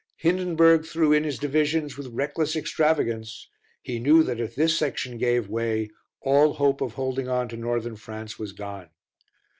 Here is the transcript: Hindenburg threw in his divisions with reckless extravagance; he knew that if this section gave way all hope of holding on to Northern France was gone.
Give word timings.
Hindenburg 0.17 0.83
threw 0.87 1.13
in 1.13 1.23
his 1.23 1.37
divisions 1.37 1.95
with 1.95 2.07
reckless 2.07 2.55
extravagance; 2.55 3.47
he 3.83 3.99
knew 3.99 4.23
that 4.23 4.39
if 4.39 4.55
this 4.55 4.75
section 4.75 5.19
gave 5.19 5.47
way 5.47 5.91
all 6.21 6.53
hope 6.53 6.81
of 6.81 6.93
holding 6.93 7.27
on 7.27 7.47
to 7.49 7.55
Northern 7.57 7.95
France 7.97 8.39
was 8.39 8.51
gone. 8.51 8.89